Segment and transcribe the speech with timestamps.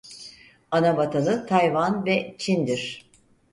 [0.71, 3.09] Anavatanı Tayvan ve Çin'dir.